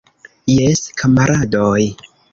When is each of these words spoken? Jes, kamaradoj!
Jes, 0.53 0.81
kamaradoj! 1.03 1.87